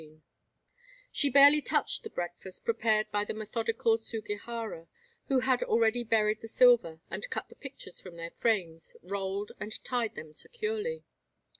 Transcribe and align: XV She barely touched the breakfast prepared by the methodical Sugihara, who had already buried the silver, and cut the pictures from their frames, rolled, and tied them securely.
XV 0.01 0.07
She 1.11 1.29
barely 1.29 1.61
touched 1.61 2.01
the 2.01 2.09
breakfast 2.09 2.65
prepared 2.65 3.11
by 3.11 3.23
the 3.23 3.35
methodical 3.35 3.99
Sugihara, 3.99 4.87
who 5.27 5.41
had 5.41 5.61
already 5.61 6.03
buried 6.03 6.41
the 6.41 6.47
silver, 6.47 7.01
and 7.11 7.29
cut 7.29 7.49
the 7.49 7.55
pictures 7.55 8.01
from 8.01 8.15
their 8.15 8.31
frames, 8.31 8.95
rolled, 9.03 9.51
and 9.59 9.71
tied 9.83 10.15
them 10.15 10.33
securely. 10.33 11.03